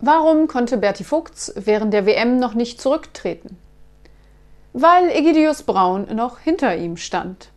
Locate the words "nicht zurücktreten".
2.54-3.56